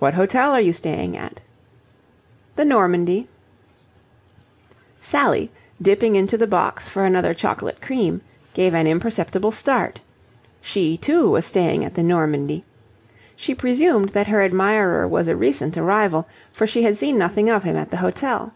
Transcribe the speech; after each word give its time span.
"What 0.00 0.14
hotel 0.14 0.50
are 0.50 0.60
you 0.60 0.72
staying 0.72 1.16
at?" 1.16 1.40
"The 2.56 2.64
Normandie." 2.64 3.28
Sally, 5.00 5.52
dipping 5.80 6.16
into 6.16 6.36
the 6.36 6.48
box 6.48 6.88
for 6.88 7.04
another 7.04 7.32
chocolate 7.34 7.80
cream, 7.80 8.20
gave 8.52 8.74
an 8.74 8.88
imperceptible 8.88 9.52
start. 9.52 10.00
She, 10.60 10.96
too, 10.96 11.30
was 11.30 11.46
staying 11.46 11.84
at 11.84 11.94
the 11.94 12.02
Normandie. 12.02 12.64
She 13.36 13.54
presumed 13.54 14.08
that 14.08 14.26
her 14.26 14.42
admirer 14.42 15.06
was 15.06 15.28
a 15.28 15.36
recent 15.36 15.78
arrival, 15.78 16.26
for 16.52 16.66
she 16.66 16.82
had 16.82 16.96
seen 16.96 17.16
nothing 17.16 17.48
of 17.48 17.62
him 17.62 17.76
at 17.76 17.92
the 17.92 17.98
hotel. 17.98 18.54